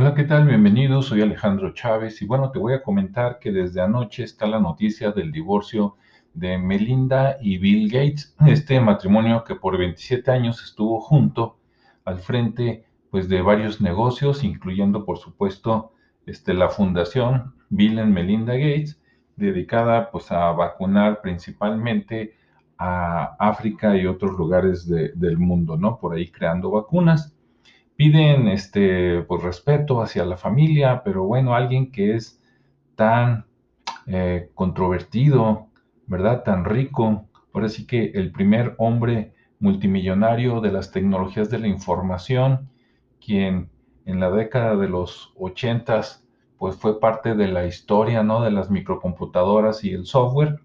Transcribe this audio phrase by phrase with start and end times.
[0.00, 0.46] Hola, ¿qué tal?
[0.46, 4.60] Bienvenido, soy Alejandro Chávez y bueno, te voy a comentar que desde anoche está la
[4.60, 5.96] noticia del divorcio
[6.34, 11.58] de Melinda y Bill Gates, este matrimonio que por 27 años estuvo junto
[12.04, 15.94] al frente pues de varios negocios, incluyendo por supuesto
[16.26, 19.02] este, la fundación Bill and Melinda Gates,
[19.34, 22.36] dedicada pues a vacunar principalmente
[22.78, 25.98] a África y otros lugares del mundo, ¿no?
[25.98, 27.34] Por ahí creando vacunas
[27.98, 32.40] piden este pues respeto hacia la familia, pero bueno, alguien que es
[32.94, 33.44] tan
[34.06, 35.66] eh, controvertido,
[36.06, 36.44] ¿verdad?
[36.44, 37.26] Tan rico.
[37.52, 42.70] Ahora sí que el primer hombre multimillonario de las tecnologías de la información,
[43.20, 43.68] quien
[44.06, 46.24] en la década de los ochentas
[46.56, 48.42] pues fue parte de la historia, ¿no?
[48.42, 50.60] De las microcomputadoras y el software,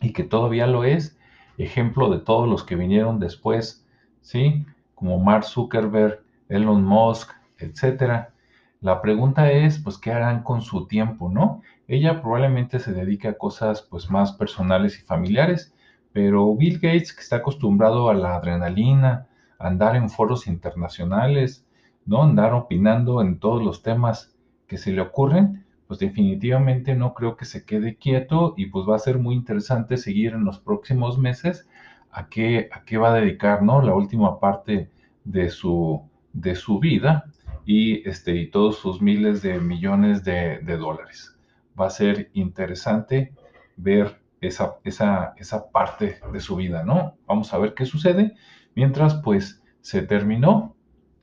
[0.00, 1.18] y que todavía lo es,
[1.58, 3.86] ejemplo de todos los que vinieron después,
[4.22, 4.64] ¿sí?
[4.94, 8.34] Como Mark Zuckerberg, Elon Musk, etcétera.
[8.80, 11.62] La pregunta es, pues, ¿qué harán con su tiempo, no?
[11.88, 15.74] Ella probablemente se dedique a cosas, pues, más personales y familiares,
[16.12, 21.64] pero Bill Gates, que está acostumbrado a la adrenalina, a andar en foros internacionales,
[22.06, 22.22] ¿no?
[22.22, 24.34] Andar opinando en todos los temas
[24.66, 28.96] que se le ocurren, pues definitivamente no creo que se quede quieto y pues va
[28.96, 31.68] a ser muy interesante seguir en los próximos meses
[32.10, 33.82] a qué, a qué va a dedicar, ¿no?
[33.82, 34.90] La última parte
[35.24, 37.24] de su, de su vida
[37.64, 41.36] y, este, y todos sus miles de millones de, dólares.
[41.78, 43.32] Va a ser interesante
[43.76, 47.16] ver esa, esa, esa, parte de su vida, ¿no?
[47.26, 48.34] Vamos a ver qué sucede.
[48.74, 50.74] Mientras, pues, se terminó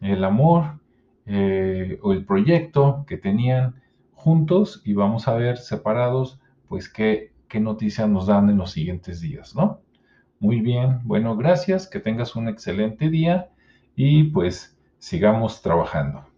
[0.02, 0.80] el amor
[1.26, 3.82] eh, o el proyecto que tenían
[4.14, 9.20] juntos y vamos a ver separados, pues, qué, qué noticias nos dan en los siguientes
[9.22, 9.82] días, ¿no?
[10.40, 13.50] Muy bien, bueno, gracias, que tengas un excelente día
[13.98, 16.29] y pues sigamos trabajando.